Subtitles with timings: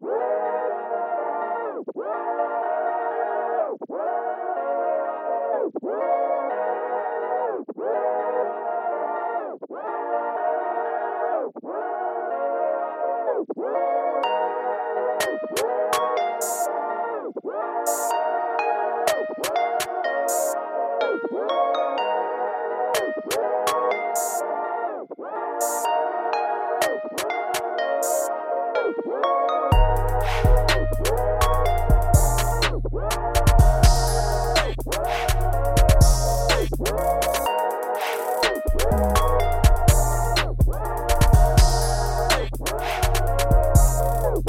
[0.00, 0.36] Woo!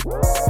[0.06, 0.47] Música